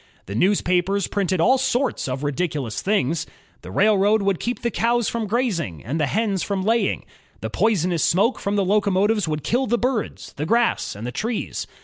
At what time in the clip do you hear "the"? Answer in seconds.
0.25-0.33, 3.61-3.69, 4.63-4.71, 5.99-6.07, 7.41-7.51, 8.55-8.65, 9.67-9.77, 10.37-10.45, 11.05-11.11